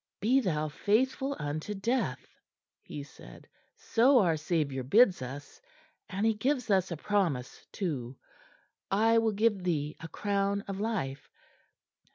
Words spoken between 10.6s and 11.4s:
of life.'